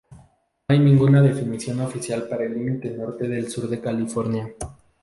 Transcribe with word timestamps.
No 0.09 0.65
hay 0.69 0.79
ninguna 0.79 1.21
definición 1.21 1.79
oficial 1.79 2.27
para 2.27 2.45
el 2.45 2.55
límite 2.55 2.89
norte 2.89 3.27
del 3.27 3.49
Sur 3.49 3.69
de 3.69 3.79
California. 3.79 4.49